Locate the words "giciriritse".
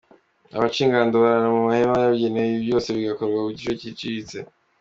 3.81-4.37